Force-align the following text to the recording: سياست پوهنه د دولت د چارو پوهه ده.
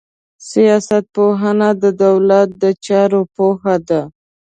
سياست 0.51 1.03
پوهنه 1.15 1.69
د 1.83 1.83
دولت 2.03 2.47
د 2.61 2.63
چارو 2.85 3.21
پوهه 3.35 3.75
ده. 3.87 4.01